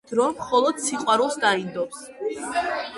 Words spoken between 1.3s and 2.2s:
დაინდობს!.